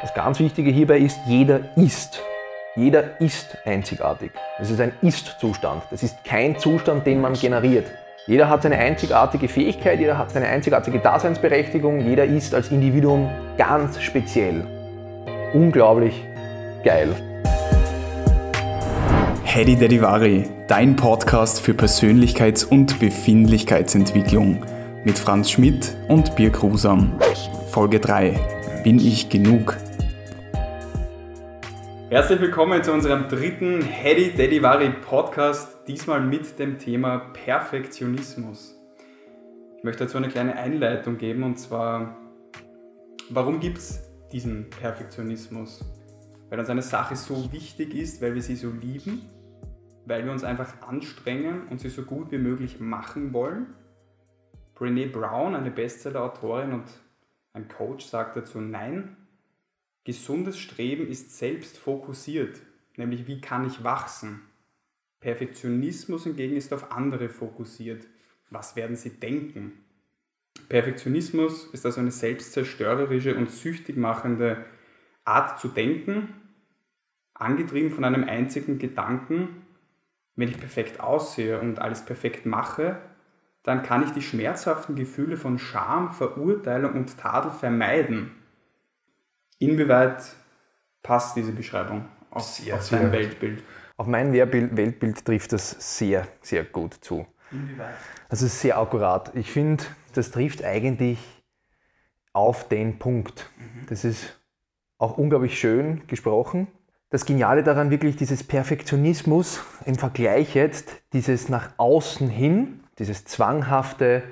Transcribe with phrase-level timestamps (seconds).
[0.00, 2.22] Das ganz Wichtige hierbei ist, jeder ist.
[2.76, 4.30] Jeder ist einzigartig.
[4.56, 5.82] Das ist ein Ist-Zustand.
[5.90, 7.90] Das ist kein Zustand, den man generiert.
[8.28, 14.00] Jeder hat seine einzigartige Fähigkeit, jeder hat seine einzigartige Daseinsberechtigung, jeder ist als Individuum ganz
[14.00, 14.64] speziell.
[15.52, 16.24] Unglaublich
[16.84, 17.08] geil.
[19.42, 24.64] Hedy Dedivari, dein Podcast für Persönlichkeits- und Befindlichkeitsentwicklung
[25.02, 27.18] mit Franz Schmidt und Birk Rusam.
[27.72, 28.38] Folge 3.
[28.84, 29.76] Bin ich genug?
[32.10, 38.80] Herzlich willkommen zu unserem dritten Hedy Dedivari Podcast, diesmal mit dem Thema Perfektionismus.
[39.76, 42.16] Ich möchte dazu eine kleine Einleitung geben und zwar,
[43.28, 45.84] warum gibt es diesen Perfektionismus?
[46.48, 49.28] Weil uns eine Sache so wichtig ist, weil wir sie so lieben,
[50.06, 53.74] weil wir uns einfach anstrengen und sie so gut wie möglich machen wollen.
[54.74, 56.86] Brene Brown, eine Bestseller-Autorin und
[57.52, 59.17] ein Coach, sagt dazu, nein,
[60.08, 62.62] Gesundes Streben ist selbst fokussiert,
[62.96, 64.40] nämlich wie kann ich wachsen.
[65.20, 68.06] Perfektionismus hingegen ist auf andere fokussiert.
[68.48, 69.84] Was werden sie denken?
[70.70, 74.64] Perfektionismus ist also eine selbstzerstörerische und süchtig machende
[75.26, 76.32] Art zu denken,
[77.34, 79.66] angetrieben von einem einzigen Gedanken,
[80.36, 82.98] wenn ich perfekt aussehe und alles perfekt mache,
[83.62, 88.37] dann kann ich die schmerzhaften Gefühle von Scham, Verurteilung und Tadel vermeiden.
[89.58, 90.22] Inwieweit
[91.02, 93.62] passt diese Beschreibung auf, sehr, auf dein Weltbild?
[93.96, 97.26] Auf mein Weltbild trifft das sehr, sehr gut zu.
[97.50, 97.94] Inwieweit?
[98.28, 99.34] Also sehr akkurat.
[99.34, 101.18] Ich finde, das trifft eigentlich
[102.32, 103.50] auf den Punkt.
[103.56, 103.86] Mhm.
[103.88, 104.38] Das ist
[104.98, 106.68] auch unglaublich schön gesprochen.
[107.10, 114.22] Das Geniale daran wirklich dieses Perfektionismus im Vergleich jetzt, dieses nach außen hin, dieses zwanghafte,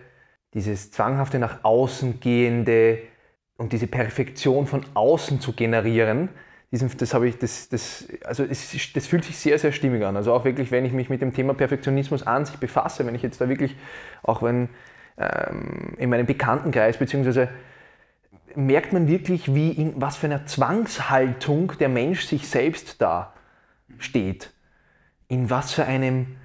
[0.53, 2.99] dieses zwanghafte nach außen gehende,
[3.57, 6.29] und diese Perfektion von außen zu generieren,
[6.73, 10.17] diesen, das habe ich, das, das, also es, das fühlt sich sehr, sehr stimmig an.
[10.17, 13.23] Also auch wirklich, wenn ich mich mit dem Thema Perfektionismus an sich befasse, wenn ich
[13.23, 13.77] jetzt da wirklich,
[14.23, 14.69] auch wenn
[15.17, 17.49] ähm, in meinem Bekanntenkreis, beziehungsweise
[18.57, 23.33] merkt man wirklich, wie in was für einer Zwangshaltung der Mensch sich selbst da
[23.99, 24.53] steht.
[25.29, 26.37] In was für einem,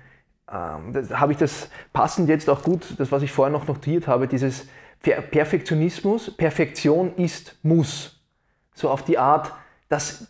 [0.51, 4.27] ähm, habe ich das passend jetzt auch gut, das was ich vorher noch notiert habe,
[4.27, 4.67] dieses
[5.01, 8.21] Perfektionismus, Perfektion ist muss.
[8.73, 9.51] So auf die Art,
[9.89, 10.27] das,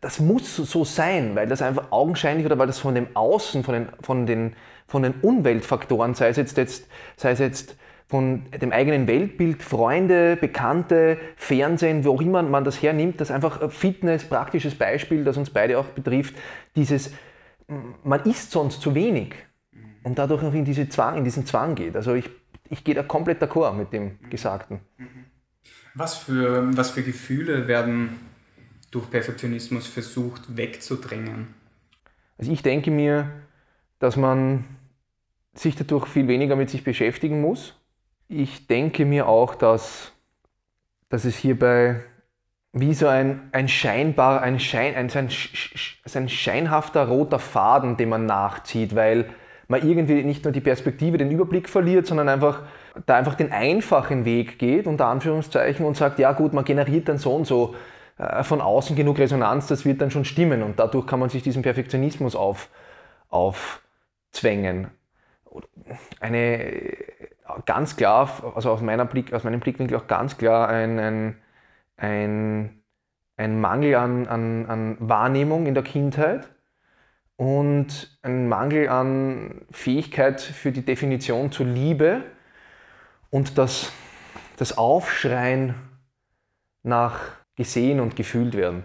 [0.00, 3.74] das muss so sein, weil das einfach augenscheinlich oder weil das von dem Außen, von
[3.74, 4.54] den, von den,
[4.86, 10.36] von den Umweltfaktoren, sei es jetzt, jetzt, sei es jetzt von dem eigenen Weltbild, Freunde,
[10.36, 15.50] Bekannte, Fernsehen, wo auch immer man das hernimmt, das einfach Fitness, praktisches Beispiel, das uns
[15.50, 16.34] beide auch betrifft,
[16.76, 17.10] dieses,
[18.04, 19.34] man isst sonst zu wenig
[20.02, 21.96] und dadurch auch in, diese Zwang, in diesen Zwang geht.
[21.96, 22.28] Also ich
[22.72, 24.80] ich gehe da komplett d'accord mit dem Gesagten.
[25.94, 28.18] Was für, was für Gefühle werden
[28.90, 31.54] durch Perfektionismus versucht wegzudrängen?
[32.38, 33.30] Also ich denke mir,
[33.98, 34.64] dass man
[35.52, 37.74] sich dadurch viel weniger mit sich beschäftigen muss.
[38.28, 40.12] Ich denke mir auch, dass,
[41.10, 42.02] dass es hierbei
[42.72, 45.28] wie so ein, ein scheinbar, ein, Schein, ein, ein,
[46.14, 49.28] ein scheinhafter roter Faden, den man nachzieht, weil
[49.72, 52.62] man irgendwie nicht nur die Perspektive, den Überblick verliert, sondern einfach
[53.06, 57.18] da einfach den einfachen Weg geht, unter Anführungszeichen, und sagt, ja gut, man generiert dann
[57.18, 57.74] so und so
[58.18, 61.42] äh, von außen genug Resonanz, das wird dann schon stimmen und dadurch kann man sich
[61.42, 62.68] diesen Perfektionismus auf,
[63.30, 64.88] aufzwängen.
[66.20, 66.96] Eine
[67.64, 71.36] ganz klar, also aus, meiner Blick, aus meinem Blickwinkel auch ganz klar ein, ein,
[71.96, 72.82] ein,
[73.36, 76.48] ein Mangel an, an, an Wahrnehmung in der Kindheit
[77.36, 82.22] und ein Mangel an Fähigkeit für die Definition zur Liebe
[83.30, 83.92] und das,
[84.56, 85.74] das Aufschreien
[86.82, 87.20] nach
[87.56, 88.84] gesehen und gefühlt werden.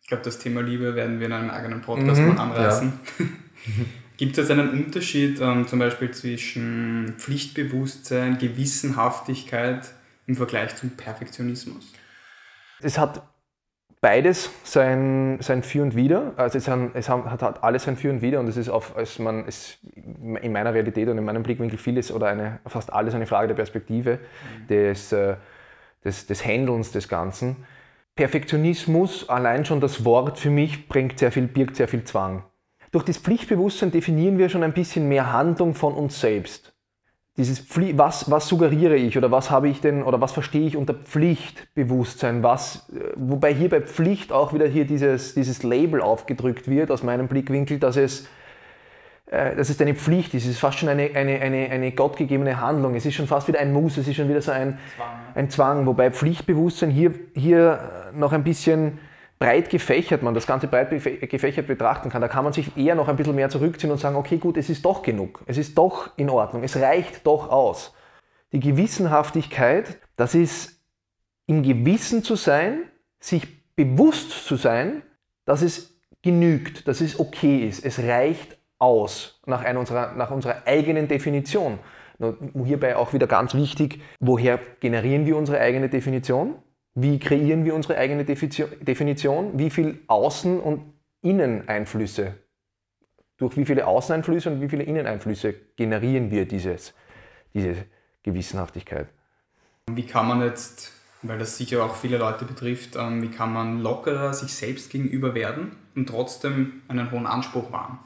[0.00, 2.92] Ich glaube, das Thema Liebe werden wir in einem eigenen Podcast mhm, mal anreißen.
[3.18, 3.24] Ja.
[4.16, 9.90] Gibt es jetzt einen Unterschied ähm, zum Beispiel zwischen Pflichtbewusstsein, Gewissenhaftigkeit
[10.26, 11.92] im Vergleich zum Perfektionismus?
[12.80, 13.22] Es hat
[14.02, 16.34] beides sein, sein Für und Wider.
[16.36, 18.94] Also es, haben, es hat, hat alles sein Für und Wider und es ist auf,
[18.96, 23.14] als man es in meiner Realität und in meinem Blickwinkel vieles oder eine, fast alles
[23.14, 24.66] eine Frage der Perspektive, mhm.
[24.66, 25.36] des, äh,
[26.04, 27.64] des, des Handelns des Ganzen.
[28.16, 32.44] Perfektionismus, allein schon das Wort für mich, bringt sehr viel, birgt sehr viel Zwang.
[32.90, 36.71] Durch das Pflichtbewusstsein definieren wir schon ein bisschen mehr Handlung von uns selbst
[37.36, 40.76] dieses Pfli was, was suggeriere ich oder was habe ich denn oder was verstehe ich
[40.76, 46.68] unter Pflichtbewusstsein, was, äh, wobei hier bei Pflicht auch wieder hier dieses, dieses Label aufgedrückt
[46.68, 48.28] wird aus meinem Blickwinkel, dass es
[49.32, 50.44] äh, dass es deine Pflicht ist.
[50.44, 52.94] Es ist fast schon eine, eine, eine, eine gottgegebene Handlung.
[52.94, 55.48] Es ist schon fast wieder ein Muss, es ist schon wieder so ein Zwang, ein
[55.48, 58.98] Zwang wobei Pflichtbewusstsein hier, hier noch ein bisschen
[59.42, 62.22] breit gefächert man das Ganze breit gefächert betrachten kann.
[62.22, 64.70] Da kann man sich eher noch ein bisschen mehr zurückziehen und sagen, okay gut, es
[64.70, 67.92] ist doch genug, es ist doch in Ordnung, es reicht doch aus.
[68.52, 70.80] Die Gewissenhaftigkeit, das ist
[71.46, 72.84] im Gewissen zu sein,
[73.18, 75.02] sich bewusst zu sein,
[75.44, 81.08] dass es genügt, dass es okay ist, es reicht aus nach, unserer, nach unserer eigenen
[81.08, 81.80] Definition.
[82.64, 86.54] Hierbei auch wieder ganz wichtig, woher generieren wir unsere eigene Definition?
[86.94, 89.58] Wie kreieren wir unsere eigene Definition?
[89.58, 90.92] Wie viel Außen- und
[91.22, 92.34] Inneneinflüsse,
[93.38, 96.92] durch wie viele Außeneinflüsse und wie viele Inneneinflüsse generieren wir dieses,
[97.54, 97.86] diese
[98.22, 99.08] Gewissenhaftigkeit?
[99.90, 100.92] Wie kann man jetzt,
[101.22, 105.34] weil das sicher auch viele Leute betrifft, ähm, wie kann man lockerer sich selbst gegenüber
[105.34, 108.00] werden und trotzdem einen hohen Anspruch wahren?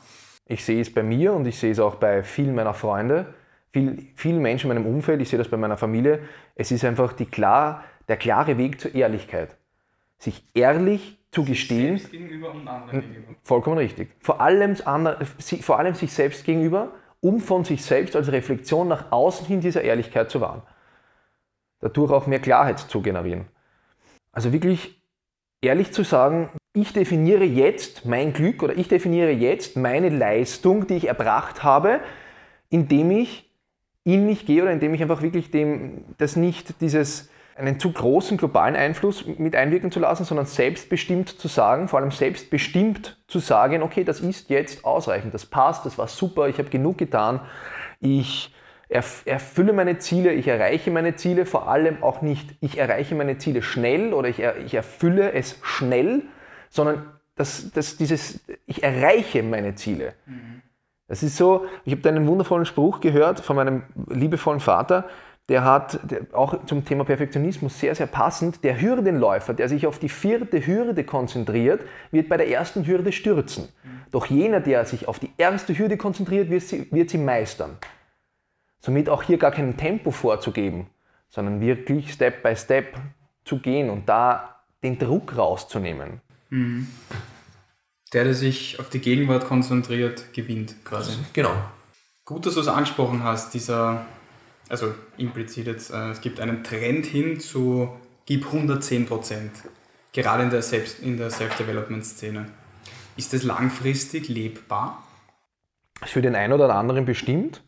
[0.47, 3.35] Ich sehe es bei mir und ich sehe es auch bei vielen meiner Freunde,
[3.73, 6.21] vielen, vielen Menschen in meinem Umfeld, ich sehe das bei meiner Familie.
[6.55, 9.57] Es ist einfach die klar, der klare Weg zur Ehrlichkeit.
[10.19, 11.99] Sich ehrlich zu gestehen.
[11.99, 13.35] Selbst gegenüber und anderen gegenüber.
[13.43, 14.11] Vollkommen richtig.
[14.21, 19.47] Vor allem, vor allem sich selbst gegenüber, um von sich selbst als Reflexion nach außen
[19.47, 20.63] hin dieser Ehrlichkeit zu wahren.
[21.81, 23.47] Dadurch auch mehr Klarheit zu generieren.
[24.33, 25.03] Also wirklich
[25.61, 30.95] ehrlich zu sagen, ich definiere jetzt mein Glück oder ich definiere jetzt meine Leistung, die
[30.95, 32.01] ich erbracht habe,
[32.69, 33.51] indem ich
[34.05, 38.37] in mich gehe oder indem ich einfach wirklich dem, das nicht dieses, einen zu großen
[38.37, 43.83] globalen Einfluss mit einwirken zu lassen, sondern selbstbestimmt zu sagen, vor allem selbstbestimmt zu sagen,
[43.83, 47.41] okay, das ist jetzt ausreichend, das passt, das war super, ich habe genug getan,
[48.01, 48.55] ich
[48.89, 53.63] erfülle meine Ziele, ich erreiche meine Ziele, vor allem auch nicht, ich erreiche meine Ziele
[53.63, 56.23] schnell oder ich, ich erfülle es schnell,
[56.69, 60.15] sondern das, das, dieses, ich erreiche meine Ziele.
[60.27, 60.63] Mhm.
[61.09, 65.09] Das ist so, ich habe da einen wundervollen Spruch gehört von meinem liebevollen Vater,
[65.49, 66.01] der hat
[66.33, 71.05] auch zum Thema Perfektionismus sehr, sehr passend, der Hürdenläufer, der sich auf die vierte Hürde
[71.05, 73.69] konzentriert, wird bei der ersten Hürde stürzen.
[74.11, 77.77] Doch jener, der sich auf die erste Hürde konzentriert, wird sie, wird sie meistern.
[78.81, 80.89] Somit auch hier gar kein Tempo vorzugeben,
[81.29, 82.95] sondern wirklich Step by Step
[83.45, 86.21] zu gehen und da den Druck rauszunehmen.
[86.51, 86.89] Mhm.
[88.13, 91.13] Der, der sich auf die Gegenwart konzentriert, gewinnt quasi.
[91.33, 91.55] Genau.
[92.25, 94.07] Gut, dass du es angesprochen hast, dieser,
[94.69, 97.91] also implizit jetzt, äh, es gibt einen Trend hin zu
[98.27, 99.53] gib 110 Prozent,
[100.13, 102.47] gerade in der, Selbst, der Self-Development-Szene.
[103.17, 105.03] Ist das langfristig lebbar?
[106.05, 107.63] Für den einen oder anderen bestimmt.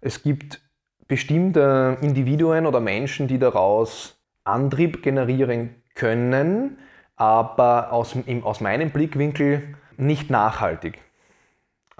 [0.00, 0.60] Es gibt
[1.06, 6.78] bestimmte Individuen oder Menschen, die daraus Antrieb generieren können,
[7.16, 10.98] aber aus, aus meinem Blickwinkel nicht nachhaltig.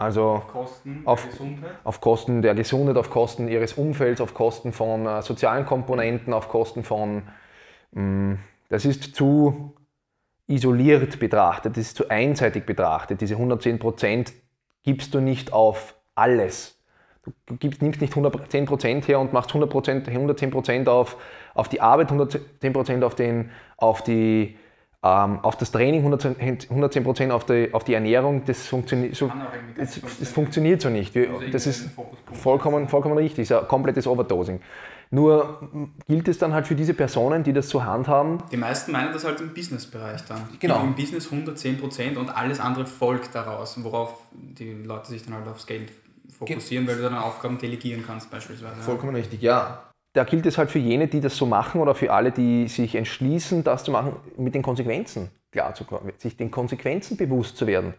[0.01, 1.29] Also auf Kosten, auf,
[1.85, 6.49] auf Kosten der Gesundheit, auf Kosten ihres Umfelds, auf Kosten von äh, sozialen Komponenten, auf
[6.49, 7.25] Kosten von,
[7.93, 8.39] mh, mm,
[8.71, 9.75] das ist zu
[10.47, 13.21] isoliert betrachtet, das ist zu einseitig betrachtet.
[13.21, 14.33] Diese 110 Prozent
[14.83, 16.79] gibst du nicht auf alles.
[17.45, 21.19] Du gibst, nimmst nicht 110 Prozent her und machst 100 110 Prozent auf,
[21.53, 23.17] auf die Arbeit, 110 Prozent auf,
[23.77, 24.57] auf die
[25.03, 29.33] auf das Training 110 Prozent auf die, auf die Ernährung, das, funktioni so,
[29.77, 31.15] das, das funktioniert so nicht.
[31.15, 31.89] Wir, das ist
[32.33, 34.61] vollkommen, vollkommen richtig, ist ein komplettes Overdosing.
[35.13, 35.69] Nur
[36.07, 38.39] gilt es dann halt für diese Personen, die das zur Hand haben.
[38.53, 40.49] Die meisten meinen das halt im Businessbereich dann.
[40.61, 40.83] Genau.
[40.83, 45.67] Im Business 110% und alles andere folgt daraus, worauf die Leute sich dann halt aufs
[45.67, 45.91] Geld
[46.39, 48.83] fokussieren, weil du dann Aufgaben delegieren kannst beispielsweise.
[48.83, 52.13] Vollkommen richtig, ja da gilt es halt für jene, die das so machen oder für
[52.13, 56.51] alle, die sich entschließen, das zu machen, mit den Konsequenzen klar zu kommen, sich den
[56.51, 57.95] Konsequenzen bewusst zu werden.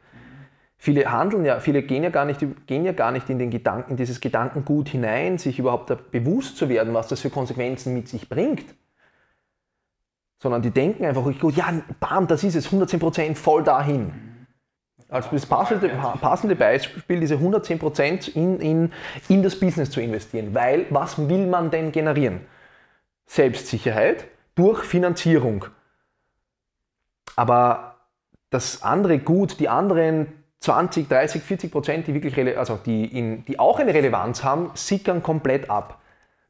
[0.77, 3.91] Viele handeln ja, viele gehen ja gar nicht, gehen ja gar nicht in, den Gedanken,
[3.91, 8.27] in dieses Gedankengut hinein, sich überhaupt bewusst zu werden, was das für Konsequenzen mit sich
[8.27, 8.65] bringt.
[10.39, 14.30] Sondern die denken einfach, ja, bam, das ist es, 110% voll dahin.
[15.11, 15.89] Also das passende,
[16.21, 18.93] passende Beispiel, diese 110% in, in,
[19.27, 20.55] in das Business zu investieren.
[20.55, 22.39] Weil, was will man denn generieren?
[23.25, 24.25] Selbstsicherheit
[24.55, 25.65] durch Finanzierung.
[27.35, 27.97] Aber
[28.51, 30.27] das andere Gut, die anderen
[30.61, 35.21] 20, 30, 40 Prozent, die wirklich, also die, in, die auch eine Relevanz haben, sickern
[35.21, 35.99] komplett ab.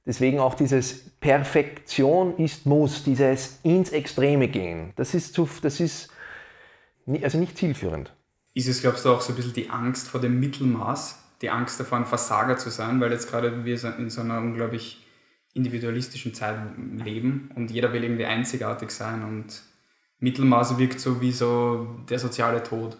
[0.05, 4.93] Deswegen auch dieses Perfektion ist Muss, dieses ins Extreme gehen.
[4.97, 6.11] Das ist, zu, das ist
[7.23, 8.13] also nicht zielführend
[8.53, 11.79] ist es, glaubst du, auch so ein bisschen die Angst vor dem Mittelmaß, die Angst
[11.79, 15.05] davor, ein Versager zu sein, weil jetzt gerade wir in so einer unglaublich
[15.53, 16.57] individualistischen Zeit
[17.03, 19.61] leben und jeder will irgendwie einzigartig sein und
[20.19, 22.97] Mittelmaß wirkt so wie so der soziale Tod.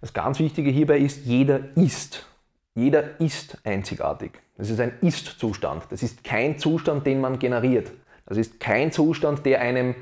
[0.00, 2.26] Das ganz Wichtige hierbei ist, jeder ist.
[2.74, 4.32] Jeder ist einzigartig.
[4.58, 5.84] Das ist ein Ist-Zustand.
[5.90, 7.90] Das ist kein Zustand, den man generiert.
[8.26, 9.94] Das ist kein Zustand, der einem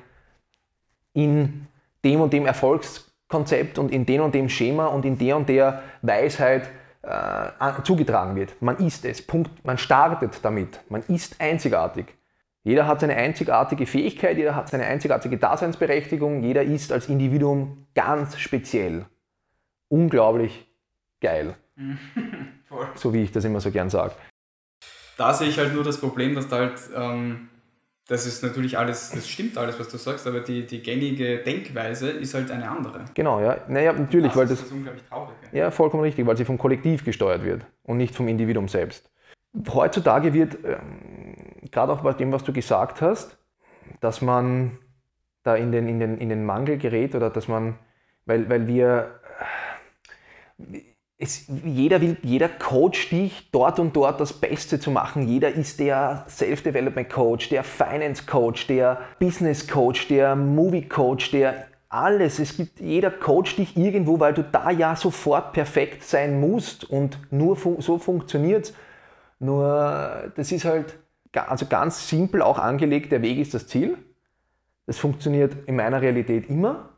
[1.13, 1.67] in
[2.05, 2.47] dem und dem
[3.29, 6.71] Erfolgskonzept und in dem und dem Schema und in der und der Weisheit
[7.03, 8.61] äh, zugetragen wird.
[8.63, 9.27] Man ist es.
[9.27, 9.65] Punkt.
[9.65, 10.81] Man startet damit.
[10.89, 12.07] Man ist einzigartig.
[12.63, 18.39] Jeder hat seine einzigartige Fähigkeit, jeder hat seine einzigartige Daseinsberechtigung, jeder ist als Individuum ganz
[18.39, 19.05] speziell.
[19.89, 20.67] Unglaublich
[21.21, 21.57] geil.
[22.95, 24.15] so wie ich das immer so gern sage.
[25.19, 27.51] Da sehe ich halt nur das Problem, dass da halt ähm,
[28.07, 32.11] das ist natürlich alles, das stimmt alles, was du sagst, aber die, die gängige Denkweise
[32.11, 33.05] ist halt eine andere.
[33.15, 33.57] Genau, ja.
[33.69, 34.59] Naja, natürlich, das weil das.
[34.59, 35.35] Das ist unglaublich traurig.
[35.53, 35.59] Ja.
[35.59, 39.11] ja, vollkommen richtig, weil sie vom Kollektiv gesteuert wird und nicht vom Individuum selbst.
[39.73, 43.39] Heutzutage wird, ähm, gerade auch bei dem, was du gesagt hast,
[44.01, 44.79] dass man
[45.43, 47.79] da in den, in den, in den Mangel gerät oder dass man,
[48.27, 49.21] weil, weil wir
[51.25, 55.27] es, jeder, will, jeder coacht dich, dort und dort das Beste zu machen.
[55.29, 61.67] Jeder ist der Self-Development Coach, der Finance Coach, der Business Coach, der Movie Coach, der
[61.89, 62.39] alles.
[62.39, 67.19] Es gibt, jeder coacht dich irgendwo, weil du da ja sofort perfekt sein musst und
[67.31, 68.75] nur fu so funktioniert es.
[69.39, 70.99] Nur, das ist halt
[71.33, 73.99] also ganz simpel auch angelegt, der Weg ist das Ziel.
[74.87, 76.91] Das funktioniert in meiner Realität immer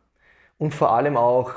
[0.58, 1.52] und vor allem auch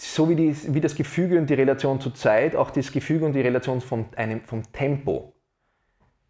[0.00, 3.34] so wie, die, wie das Gefüge und die Relation zur Zeit, auch das Gefüge und
[3.34, 5.34] die Relation vom, einem, vom Tempo.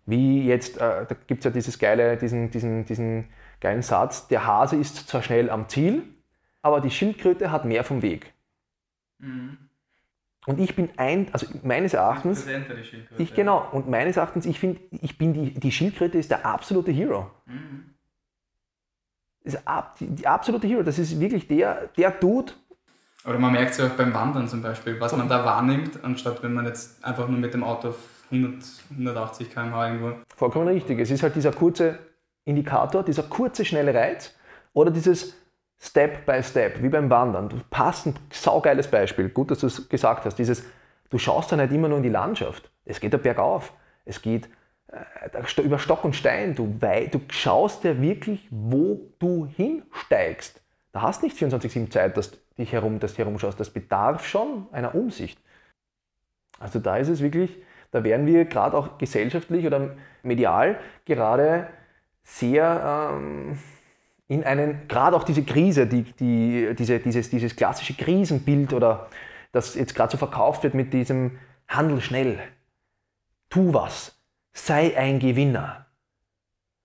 [0.07, 3.29] Wie jetzt, äh, da gibt es ja dieses geile, diesen, diesen, diesen
[3.61, 6.03] geilen Satz, der Hase ist zwar schnell am Ziel,
[6.63, 8.35] aber die Schildkröte hat mehr vom Weg.
[9.19, 9.57] Mhm.
[10.47, 12.47] Und ich bin ein, also meines Erachtens,
[13.19, 16.91] ich genau, und meines Erachtens, ich finde, ich bin die, die Schildkröte ist der absolute
[16.91, 17.31] Hero.
[17.47, 17.95] Mhm.
[19.43, 22.53] Ist ab, die, die absolute Hero, das ist wirklich der, der Dude,
[23.25, 26.43] oder man merkt es ja auch beim Wandern zum Beispiel, was man da wahrnimmt, anstatt
[26.43, 27.99] wenn man jetzt einfach nur mit dem Auto auf
[28.31, 30.13] 100, 180 km/h irgendwo.
[30.37, 30.99] Vollkommen richtig.
[31.01, 31.99] Es ist halt dieser kurze
[32.45, 34.35] Indikator, dieser kurze, schnelle Reiz
[34.73, 35.37] oder dieses
[35.79, 37.49] Step by Step, wie beim Wandern.
[37.49, 39.29] Du passt ein saugeiles Beispiel.
[39.31, 40.37] Gut, dass du es gesagt hast.
[40.37, 40.65] Dieses,
[41.09, 42.71] du schaust da nicht immer nur in die Landschaft.
[42.85, 43.73] Es geht da bergauf.
[44.05, 44.49] Es geht
[44.89, 46.55] äh, über Stock und Stein.
[46.55, 50.61] Du, du schaust dir wirklich, wo du hinsteigst.
[50.93, 53.59] Da hast nicht 24-7 Zeit, dass dich herum, dass du herumschaust.
[53.59, 55.39] Das bedarf schon einer Umsicht.
[56.59, 57.57] Also da ist es wirklich,
[57.91, 61.69] da werden wir gerade auch gesellschaftlich oder medial gerade
[62.23, 63.59] sehr ähm,
[64.29, 69.09] in einen, gerade auch diese Krise, die, die, diese, dieses, dieses klassische Krisenbild oder
[69.51, 72.39] das jetzt gerade so verkauft wird mit diesem Handel schnell,
[73.49, 74.17] tu was,
[74.53, 75.87] sei ein Gewinner.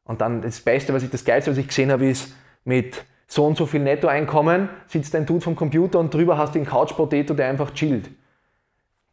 [0.05, 3.05] Und dann das Beste, was ich, das Geilste, was ich gesehen habe, ist mit
[3.35, 6.65] so und so viel Nettoeinkommen, sitzt ein Dude vom Computer und drüber hast du den
[6.65, 8.09] Couch Potato, der einfach chillt.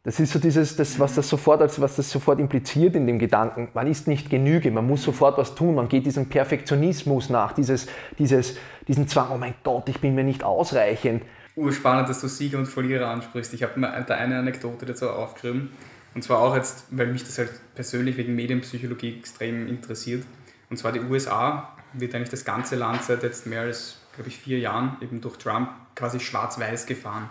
[0.03, 3.19] Das ist so dieses, das, was das sofort, als was das sofort impliziert in dem
[3.19, 3.67] Gedanken.
[3.73, 7.87] Man ist nicht Genüge, man muss sofort was tun, man geht diesem Perfektionismus nach, dieses,
[8.17, 8.55] dieses,
[8.87, 11.23] diesen Zwang, oh mein Gott, ich bin mir nicht ausreichend.
[11.57, 13.53] Urspannend, dass du Sieger und Verlierer ansprichst.
[13.53, 15.71] Ich habe mir da eine Anekdote dazu aufgeschrieben.
[16.15, 20.25] Und zwar auch jetzt, weil mich das halt persönlich wegen Medienpsychologie extrem interessiert.
[20.69, 24.37] Und zwar die USA wird eigentlich das ganze Land seit jetzt mehr als glaube ich,
[24.37, 27.29] vier Jahren eben durch Trump quasi schwarz-weiß gefahren.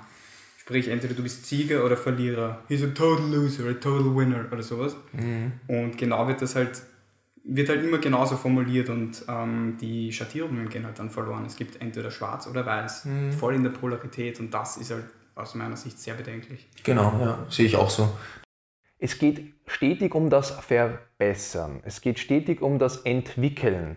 [0.59, 2.61] Sprich, entweder du bist Sieger oder Verlierer.
[2.69, 4.97] He's a total loser, a total winner oder sowas.
[5.13, 5.53] Mhm.
[5.67, 6.83] Und genau wird das halt,
[7.45, 11.45] wird halt immer genauso formuliert und ähm, die Schattierungen gehen halt dann verloren.
[11.47, 13.33] Es gibt entweder schwarz oder weiß, mhm.
[13.33, 16.69] voll in der Polarität und das ist halt aus meiner Sicht sehr bedenklich.
[16.85, 18.17] Genau, ja, sehe ich auch so.
[18.99, 21.81] Es geht stetig um das Verbessern.
[21.85, 23.97] Es geht stetig um das Entwickeln.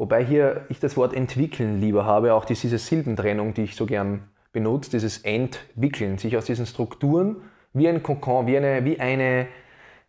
[0.00, 4.30] Wobei hier ich das Wort entwickeln lieber habe, auch diese Silbentrennung, die ich so gern
[4.50, 7.42] benutze, dieses Entwickeln, sich aus diesen Strukturen
[7.74, 9.46] wie ein Kokon, wie eine, wie eine,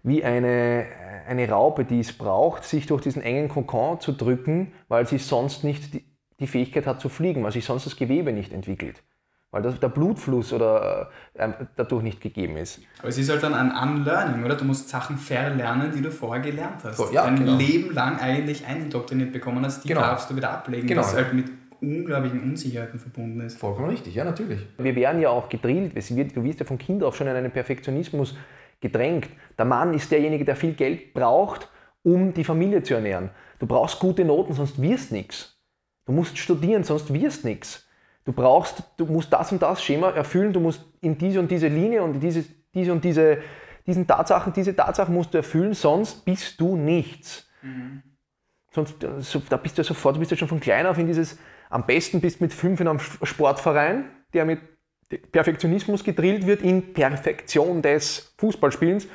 [0.02, 0.86] wie eine,
[1.28, 5.66] eine Raupe, die es braucht, sich durch diesen engen Kokon zu drücken, weil sie sonst
[5.66, 6.06] nicht die,
[6.40, 9.04] die Fähigkeit hat zu fliegen, weil sich sonst das Gewebe nicht entwickelt
[9.52, 12.80] weil das, der Blutfluss oder, äh, dadurch nicht gegeben ist.
[13.00, 14.56] Aber es ist halt dann ein Unlearning, oder?
[14.56, 16.98] Du musst Sachen verlernen, die du vorher gelernt hast.
[16.98, 17.58] So, ja, Dein genau.
[17.58, 20.02] Leben lang eigentlich eindoktriniert bekommen hast, die genau.
[20.02, 21.02] darfst du wieder ablegen, genau.
[21.02, 23.58] was halt mit unglaublichen Unsicherheiten verbunden ist.
[23.58, 24.60] Vollkommen richtig, ja natürlich.
[24.78, 28.36] Wir werden ja auch gedrillt, du wirst ja von Kind auf schon in einen Perfektionismus
[28.80, 29.30] gedrängt.
[29.58, 31.70] Der Mann ist derjenige, der viel Geld braucht,
[32.04, 33.32] um die Familie zu ernähren.
[33.60, 35.60] Du brauchst gute Noten, sonst wirst nichts.
[36.06, 37.88] Du musst studieren, sonst wirst nichts.
[38.24, 41.68] Du brauchst, du musst das und das Schema erfüllen, du musst in diese und diese
[41.68, 43.40] Linie und diese, diese und diese,
[43.88, 47.48] diesen Tatsachen, diese Tatsachen musst du erfüllen, sonst bist du nichts.
[47.62, 48.04] Mhm.
[48.74, 48.96] Sonst,
[49.50, 51.38] da bist du sofort, du bist ja schon von klein auf in dieses,
[51.70, 54.60] am besten bist mit fünf in einem Sportverein, der mit
[55.32, 59.08] Perfektionismus gedrillt wird in Perfektion des Fußballspielens.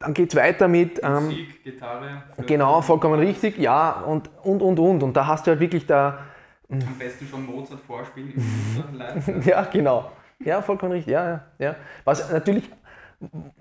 [0.00, 1.00] Dann geht es weiter mit.
[1.02, 2.24] Ähm, Musik, Gitarre.
[2.46, 5.02] Genau, vollkommen richtig, ja, und, und, und, und.
[5.02, 6.24] Und da hast du halt wirklich da.
[6.68, 8.32] Am besten schon Mozart vorspielen
[9.44, 10.10] Ja, genau.
[10.40, 11.12] Ja, vollkommen richtig.
[11.12, 11.76] Ja, ja, ja.
[12.04, 12.68] Was natürlich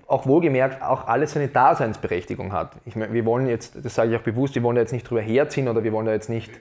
[0.08, 2.76] auch wohlgemerkt auch alles seine Daseinsberechtigung hat.
[2.86, 5.10] Ich meine, wir wollen jetzt, das sage ich auch bewusst, wir wollen da jetzt nicht
[5.10, 6.52] drüber herziehen oder wir wollen da jetzt nicht.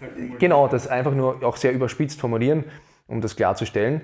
[0.00, 2.64] Halt genau, das einfach nur auch sehr überspitzt formulieren,
[3.06, 4.02] um das klarzustellen.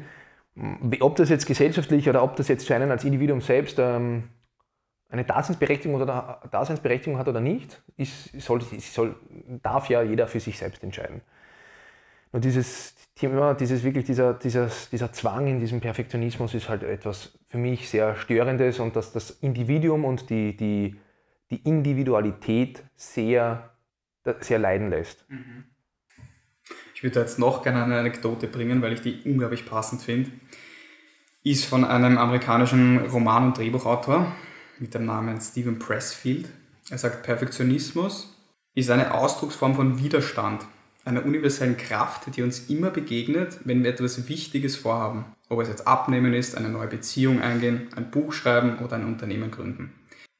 [1.00, 4.24] Ob das jetzt gesellschaftlich oder ob das jetzt für einen als Individuum selbst ähm,
[5.10, 9.16] eine Daseinsberechtigung oder Daseinsberechtigung hat oder nicht, ist, soll, soll,
[9.62, 11.20] darf ja jeder für sich selbst entscheiden.
[12.34, 17.38] Nur dieses Thema, dieses wirklich dieser, dieser, dieser Zwang in diesem Perfektionismus ist halt etwas
[17.48, 20.96] für mich sehr Störendes und dass das Individuum und die, die,
[21.52, 23.70] die Individualität sehr,
[24.40, 25.30] sehr leiden lässt.
[25.30, 25.66] Mhm.
[26.92, 30.32] Ich würde jetzt noch gerne eine Anekdote bringen, weil ich die unglaublich passend finde.
[31.44, 34.34] Ist von einem amerikanischen Roman- und Drehbuchautor,
[34.80, 36.48] mit dem Namen Stephen Pressfield.
[36.90, 38.36] Er sagt, Perfektionismus
[38.74, 40.66] ist eine Ausdrucksform von Widerstand,
[41.04, 45.24] einer universellen Kraft, die uns immer begegnet, wenn wir etwas Wichtiges vorhaben.
[45.48, 49.50] Ob es jetzt abnehmen ist, eine neue Beziehung eingehen, ein Buch schreiben oder ein Unternehmen
[49.50, 49.92] gründen.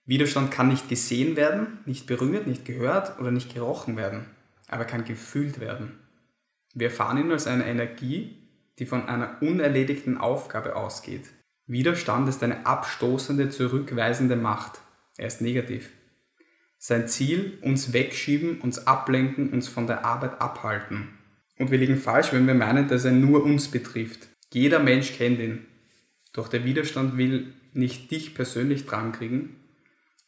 [0.06, 4.26] Widerstand kann nicht gesehen werden, nicht berührt, nicht gehört oder nicht gerochen werden,
[4.68, 5.99] aber kann gefühlt werden.
[6.75, 8.37] Wir erfahren ihn als eine Energie,
[8.78, 11.30] die von einer unerledigten Aufgabe ausgeht,
[11.66, 14.80] Widerstand ist eine abstoßende, zurückweisende Macht.
[15.16, 15.90] Er ist negativ.
[16.87, 21.19] Sein Ziel, uns wegschieben, uns ablenken, uns von der Arbeit abhalten.
[21.59, 24.29] Und wir liegen falsch, wenn wir meinen, dass er nur uns betrifft.
[24.53, 25.64] Jeder Mensch kennt ihn.
[26.35, 29.57] Doch der Widerstand will nicht dich persönlich drankriegen.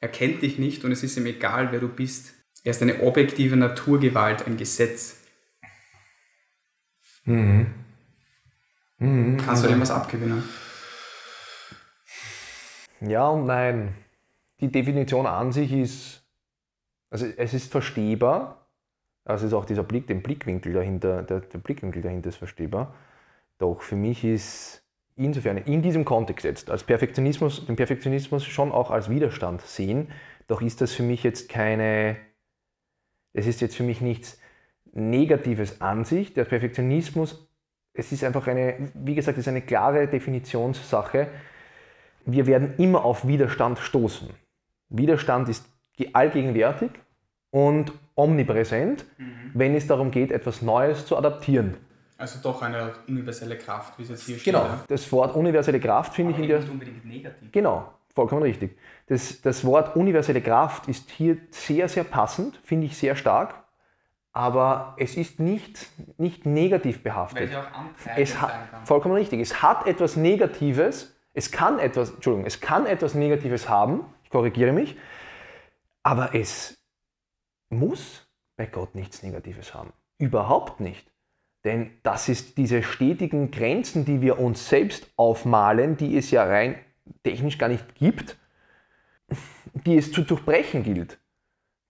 [0.01, 2.33] Er kennt dich nicht und es ist ihm egal, wer du bist.
[2.65, 5.21] Er ist eine objektive Naturgewalt, ein Gesetz.
[7.27, 7.67] Mhm.
[8.97, 9.37] Mhm.
[9.45, 10.43] Kannst du dem was abgewinnen?
[13.03, 13.95] Ja und nein.
[14.61, 16.23] Die Definition an sich ist,
[17.11, 18.67] also es ist verstehbar,
[19.25, 22.95] also ist auch dieser Blick, den Blickwinkel dahinter, der, der Blickwinkel dahinter ist verstehbar.
[23.59, 24.83] Doch für mich ist
[25.17, 30.13] insofern in diesem Kontext jetzt als Perfektionismus, den Perfektionismus schon auch als Widerstand sehen,
[30.47, 32.17] doch ist das für mich jetzt keine,
[33.33, 34.39] es ist jetzt für mich nichts
[34.93, 36.35] Negatives an sich.
[36.35, 37.49] Der Perfektionismus,
[37.95, 41.29] es ist einfach eine, wie gesagt, es ist eine klare Definitionssache
[42.27, 44.29] wir werden immer auf Widerstand stoßen.
[44.89, 45.65] Widerstand ist
[46.13, 46.91] allgegenwärtig
[47.51, 49.51] und omnipräsent, mhm.
[49.55, 51.77] wenn es darum geht, etwas Neues zu adaptieren.
[52.19, 54.55] Also doch eine universelle Kraft, wie es jetzt hier steht.
[54.55, 56.61] Genau, das Wort universelle Kraft finde ich in der...
[56.61, 57.53] nicht unbedingt negativ.
[57.53, 58.79] Genau, vollkommen richtig.
[59.07, 63.55] Das, das Wort universelle Kraft ist hier sehr, sehr passend, finde ich sehr stark,
[64.33, 65.87] aber es ist nicht,
[66.19, 67.51] nicht negativ behaftet.
[67.51, 68.53] Weil auch es hat,
[68.85, 69.41] Vollkommen richtig.
[69.41, 74.73] Es hat etwas Negatives, es kann etwas, Entschuldigung, es kann etwas Negatives haben, ich korrigiere
[74.73, 74.97] mich,
[76.03, 76.76] aber es
[77.69, 78.27] muss
[78.57, 79.93] bei Gott nichts Negatives haben.
[80.19, 81.11] Überhaupt nicht.
[81.65, 86.77] Denn das ist diese stetigen Grenzen, die wir uns selbst aufmalen, die es ja rein
[87.23, 88.37] technisch gar nicht gibt,
[89.85, 91.19] die es zu durchbrechen gilt.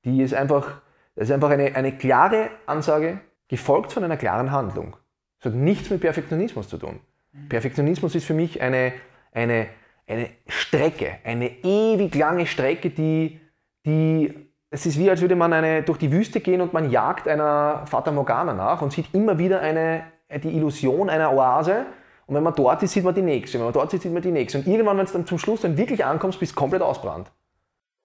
[0.05, 0.81] Die ist einfach,
[1.15, 4.97] das ist einfach eine, eine klare Ansage, gefolgt von einer klaren Handlung.
[5.41, 7.01] Das hat nichts mit Perfektionismus zu tun.
[7.49, 8.93] Perfektionismus ist für mich eine,
[9.33, 9.69] eine,
[10.07, 13.41] eine Strecke, eine ewig lange Strecke, die,
[13.85, 17.29] die, es ist wie, als würde man eine, durch die Wüste gehen und man jagt
[17.29, 20.05] einer Fata Morgana nach und sieht immer wieder eine,
[20.43, 21.87] die Illusion einer Oase.
[22.27, 23.59] Und wenn man dort ist, sieht man die nächste.
[23.59, 24.59] Wenn man dort ist, sieht man die nächste.
[24.59, 27.31] Und irgendwann, wenn es dann zum Schluss dann wirklich ankommst, bist du komplett ausbrannt.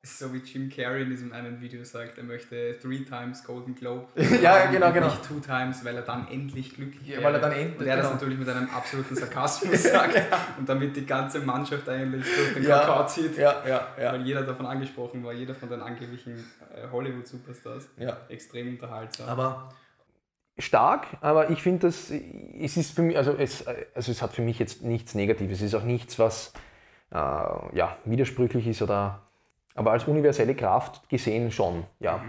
[0.03, 4.07] So wie Jim Carrey in diesem einen Video sagt, er möchte three times Golden Globe.
[4.41, 5.05] ja, genau, genau.
[5.05, 7.81] Nicht two times, weil er dann endlich glücklich ja, Weil er dann endlich.
[7.81, 8.09] Und er genau.
[8.09, 10.19] das natürlich mit einem absoluten Sarkasmus sagt
[10.57, 13.37] und damit die ganze Mannschaft eigentlich durch den ja, Kakao zieht.
[13.37, 14.13] Ja, ja, ja.
[14.13, 16.33] Weil jeder davon angesprochen war, jeder von den angeblichen
[16.73, 17.89] äh, Hollywood-Superstars.
[17.97, 18.17] Ja.
[18.27, 19.29] Extrem unterhaltsam.
[19.29, 19.71] Aber
[20.57, 24.41] stark, aber ich finde, das es ist für mich, also es, also es hat für
[24.41, 25.59] mich jetzt nichts Negatives.
[25.59, 26.53] Es ist auch nichts, was
[27.11, 29.27] äh, ja, widersprüchlich ist oder
[29.75, 32.23] aber als universelle Kraft gesehen schon, ja.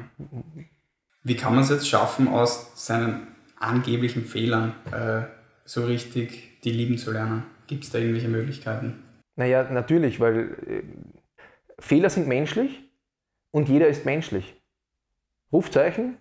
[1.22, 3.28] Wie kann man es jetzt schaffen, aus seinen
[3.58, 5.22] angeblichen Fehlern äh,
[5.64, 7.44] so richtig die lieben zu lernen?
[7.66, 9.02] Gibt es da irgendwelche Möglichkeiten?
[9.36, 10.82] Naja, natürlich, weil äh,
[11.78, 12.82] Fehler sind menschlich
[13.50, 14.56] und jeder ist menschlich.
[15.52, 16.16] Rufzeichen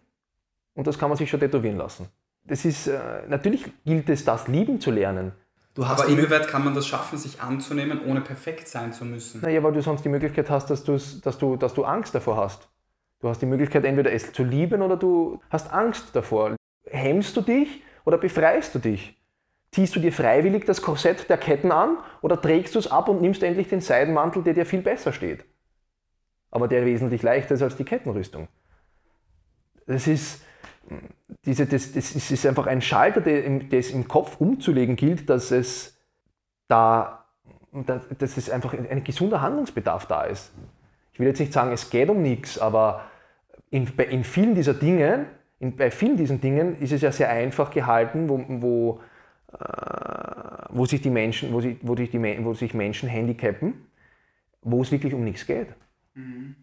[0.74, 2.08] und das kann man sich schon tätowieren lassen.
[2.44, 5.32] Das ist, äh, natürlich gilt es, das lieben zu lernen.
[5.78, 9.42] Aber inwieweit kann man das schaffen, sich anzunehmen, ohne perfekt sein zu müssen?
[9.42, 12.68] Naja, weil du sonst die Möglichkeit hast, dass, dass, du, dass du Angst davor hast.
[13.22, 16.56] Du hast die Möglichkeit, entweder es zu lieben oder du hast Angst davor.
[16.86, 19.18] Hemmst du dich oder befreist du dich?
[19.72, 23.22] Ziehst du dir freiwillig das Korsett der Ketten an oder trägst du es ab und
[23.22, 25.46] nimmst endlich den Seidenmantel, der dir viel besser steht?
[26.50, 28.50] Aber der wesentlich leichter ist als die Kettenrüstung.
[29.88, 30.44] Das ist,
[31.46, 35.98] diese, das, das ist einfach ein Schalter, der, es im Kopf umzulegen gilt, dass es
[36.68, 37.26] da,
[38.18, 40.52] dass es einfach ein gesunder Handlungsbedarf da ist.
[41.14, 43.06] Ich will jetzt nicht sagen, es geht um nichts, aber
[43.70, 45.26] in, in vielen dieser Dinge,
[45.60, 49.00] in, bei vielen diesen Dingen ist es ja sehr einfach gehalten, wo, wo,
[49.54, 52.12] äh, wo sich die Menschen, wo, sich, wo, die,
[52.44, 53.88] wo sich Menschen handicappen,
[54.62, 55.68] wo es wirklich um nichts geht.
[56.14, 56.56] Mhm.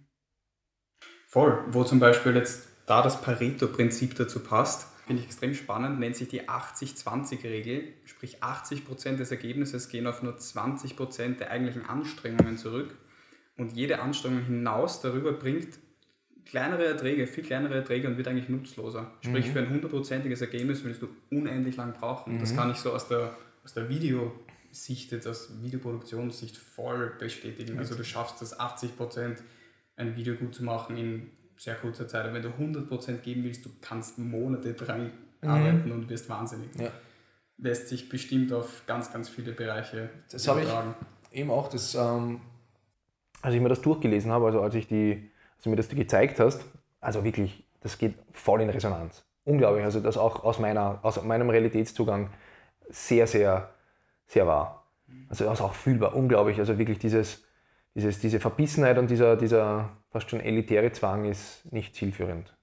[1.27, 6.17] Voll, wo zum Beispiel jetzt da das Pareto-Prinzip dazu passt, finde ich extrem spannend, nennt
[6.17, 12.95] sich die 80-20-Regel, sprich 80% des Ergebnisses gehen auf nur 20% der eigentlichen Anstrengungen zurück
[13.57, 15.79] und jede Anstrengung hinaus darüber bringt
[16.45, 19.13] kleinere Erträge, viel kleinere Erträge und wird eigentlich nutzloser.
[19.21, 19.53] Sprich, mhm.
[19.53, 22.37] für ein hundertprozentiges Ergebnis willst du unendlich lang brauchen.
[22.37, 22.41] Mhm.
[22.41, 27.79] Das kann ich so aus der, aus der Videosicht, jetzt aus Videoproduktionssicht voll bestätigen.
[27.79, 29.37] Also du schaffst es 80%
[29.97, 32.25] ein Video gut zu machen in sehr kurzer Zeit.
[32.25, 35.49] Aber wenn du 100% geben willst, du kannst Monate dran mhm.
[35.49, 36.69] arbeiten und wirst wahnsinnig.
[36.79, 36.91] Ja.
[37.59, 40.95] Lässt sich bestimmt auf ganz, ganz viele Bereiche das übertragen.
[41.31, 42.41] Ich eben auch, das, ähm,
[43.43, 46.39] als ich mir das durchgelesen habe, also als, ich die, als du mir das gezeigt
[46.39, 46.65] hast,
[47.01, 49.25] also wirklich, das geht voll in Resonanz.
[49.45, 52.31] Unglaublich, also das auch aus, meiner, aus meinem Realitätszugang
[52.89, 53.71] sehr, sehr,
[54.27, 54.85] sehr wahr.
[55.29, 57.48] Also das auch fühlbar, unglaublich, also wirklich dieses,
[57.99, 62.57] dieses, diese Verbissenheit und dieser, dieser fast schon elitäre Zwang ist nicht zielführend.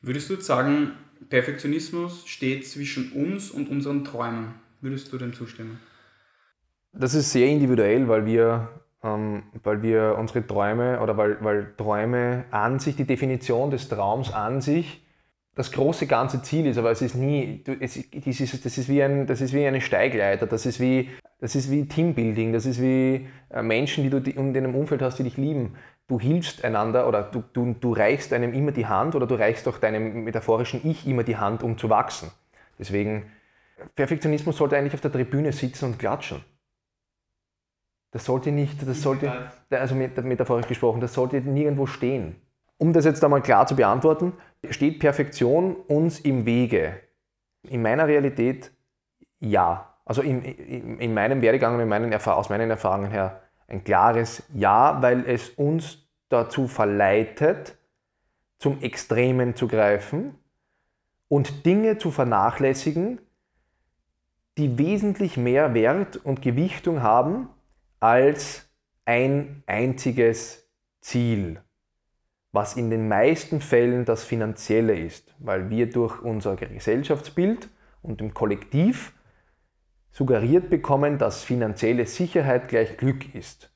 [0.00, 0.92] Würdest du sagen,
[1.28, 4.54] Perfektionismus steht zwischen uns und unseren Träumen?
[4.80, 5.78] Würdest du dem zustimmen?
[6.92, 8.68] Das ist sehr individuell, weil wir,
[9.02, 14.32] ähm, weil wir unsere Träume oder weil, weil Träume an sich, die Definition des Traums
[14.32, 15.06] an sich,
[15.54, 19.02] das große ganze Ziel ist, aber es ist nie, es, das, ist, das, ist wie
[19.02, 21.10] ein, das ist wie eine Steigleiter, das ist wie,
[21.42, 25.18] das ist wie Teambuilding, das ist wie äh, Menschen, die du in einem Umfeld hast,
[25.18, 25.74] die dich lieben
[26.12, 29.66] du hilfst einander oder du, du, du reichst einem immer die Hand oder du reichst
[29.66, 32.30] auch deinem metaphorischen Ich immer die Hand, um zu wachsen.
[32.78, 33.30] Deswegen,
[33.94, 36.44] Perfektionismus sollte eigentlich auf der Tribüne sitzen und klatschen.
[38.10, 42.36] Das sollte nicht, das sollte, also metaphorisch gesprochen, das sollte nirgendwo stehen.
[42.76, 44.34] Um das jetzt einmal klar zu beantworten,
[44.68, 47.00] steht Perfektion uns im Wege?
[47.62, 48.70] In meiner Realität
[49.40, 49.91] ja.
[50.04, 54.42] Also in, in, in meinem Werdegang und in meinen aus meinen Erfahrungen her ein klares
[54.52, 57.76] Ja, weil es uns dazu verleitet,
[58.58, 60.38] zum Extremen zu greifen
[61.28, 63.20] und Dinge zu vernachlässigen,
[64.58, 67.48] die wesentlich mehr Wert und Gewichtung haben
[68.00, 68.68] als
[69.04, 70.68] ein einziges
[71.00, 71.60] Ziel,
[72.52, 77.68] was in den meisten Fällen das Finanzielle ist, weil wir durch unser Gesellschaftsbild
[78.02, 79.12] und im Kollektiv
[80.12, 83.72] suggeriert bekommen, dass finanzielle Sicherheit gleich Glück ist.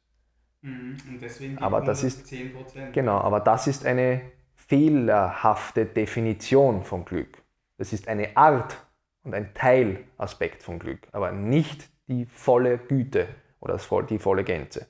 [0.61, 0.97] Mhm.
[1.09, 2.93] Und deswegen aber das ist 10%.
[2.93, 4.21] Genau, aber das ist eine
[4.55, 7.43] fehlerhafte Definition von Glück.
[7.79, 8.77] Das ist eine Art
[9.23, 13.27] und ein Teilaspekt von Glück, aber nicht die volle Güte
[13.61, 14.87] oder die volle Gänze.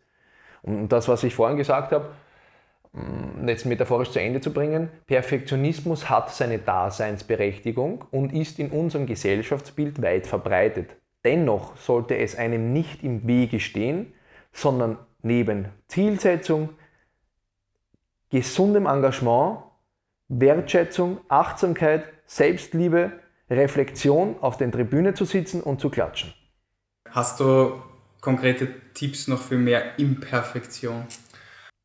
[0.62, 2.10] Und das, was ich vorhin gesagt habe,
[2.92, 9.06] mm, jetzt metaphorisch zu Ende zu bringen, Perfektionismus hat seine Daseinsberechtigung und ist in unserem
[9.06, 10.96] Gesellschaftsbild weit verbreitet.
[11.26, 14.14] Dennoch sollte es einem nicht im Wege stehen,
[14.52, 16.68] sondern neben Zielsetzung,
[18.30, 19.58] gesundem Engagement,
[20.28, 23.10] Wertschätzung, Achtsamkeit, Selbstliebe,
[23.50, 26.32] Reflexion auf den Tribüne zu sitzen und zu klatschen.
[27.10, 27.72] Hast du
[28.20, 31.06] konkrete Tipps noch für mehr Imperfektion?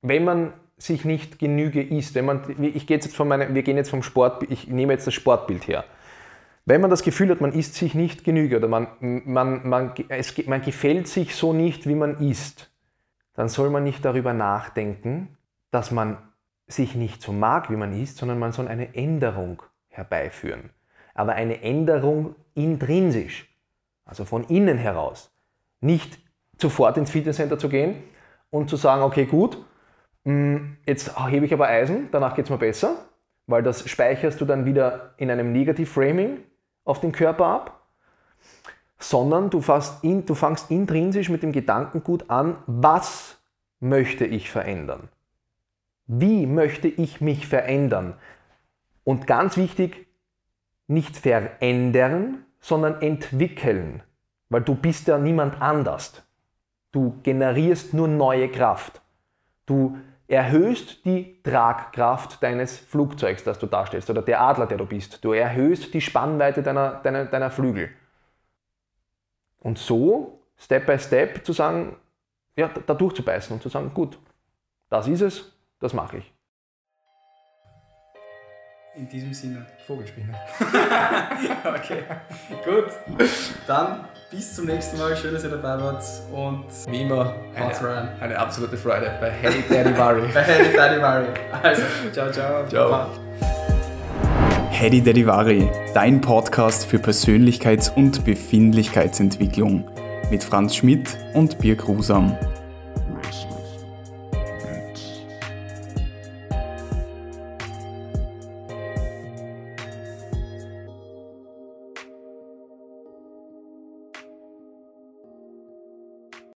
[0.03, 3.77] Wenn man sich nicht Genüge isst, wenn man, ich gehe jetzt von meine, wir gehen
[3.77, 5.83] jetzt vom Sport, ich nehme jetzt das Sportbild her.
[6.71, 10.47] Wenn man das Gefühl hat, man isst sich nicht Genüge oder man, man, man, es,
[10.47, 12.71] man gefällt sich so nicht, wie man isst,
[13.33, 15.35] dann soll man nicht darüber nachdenken,
[15.71, 16.17] dass man
[16.67, 20.69] sich nicht so mag, wie man ist, sondern man soll eine Änderung herbeiführen.
[21.13, 23.53] Aber eine Änderung intrinsisch,
[24.05, 25.35] also von innen heraus.
[25.81, 26.19] Nicht
[26.57, 27.95] sofort ins Fitnesscenter zu gehen
[28.49, 29.57] und zu sagen, okay, gut,
[30.23, 30.55] mm,
[30.85, 32.95] jetzt hebe ich aber Eisen, danach geht es mir besser,
[33.45, 36.37] weil das speicherst du dann wieder in einem Negativ-Framing
[36.83, 37.81] auf den Körper ab
[39.03, 39.61] sondern du,
[40.01, 43.37] in, du fangst intrinsisch mit dem Gedankengut an, was
[43.79, 45.09] möchte ich verändern?
[46.05, 48.13] Wie möchte ich mich verändern?
[49.03, 50.07] Und ganz wichtig,
[50.87, 54.03] nicht verändern, sondern entwickeln,
[54.49, 56.23] weil du bist ja niemand anders.
[56.91, 59.01] Du generierst nur neue Kraft.
[59.65, 59.97] Du
[60.31, 65.23] erhöhst die Tragkraft deines Flugzeugs, das du darstellst, oder der Adler, der du bist.
[65.25, 67.89] Du erhöhst die Spannweite deiner, deiner, deiner Flügel.
[69.59, 71.97] Und so, Step by Step, zu sagen,
[72.55, 74.17] ja, da durchzubeißen und zu sagen, gut,
[74.89, 76.33] das ist es, das mache ich.
[78.95, 79.65] In diesem Sinne.
[79.85, 80.33] Vogelspinne.
[81.65, 82.03] okay,
[82.63, 82.91] gut.
[83.67, 85.15] Dann bis zum nächsten Mal.
[85.15, 86.03] Schön, dass ihr dabei wart.
[86.31, 90.27] Und wie immer, eine, eine absolute Freude bei Hey Daddy Worry.
[90.33, 91.27] bei Hey Daddy Worry.
[91.61, 92.67] Also, ciao, ciao.
[92.67, 93.07] Ciao.
[94.71, 99.83] Hedy Derivari, dein Podcast für Persönlichkeits- und Befindlichkeitsentwicklung
[100.31, 102.35] mit Franz Schmidt und Birk Rusam.